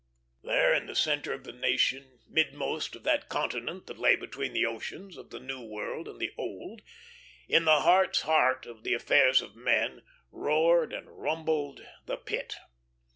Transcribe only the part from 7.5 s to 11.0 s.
the heart's heart of the affairs of men, roared